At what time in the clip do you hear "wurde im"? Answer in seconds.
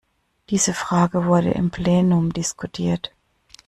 1.25-1.69